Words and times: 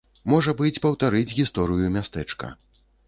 Можа 0.31 0.53
быць, 0.61 0.79
паўтарыць 0.85 1.35
гісторыю 1.41 1.93
мястэчка. 1.99 2.53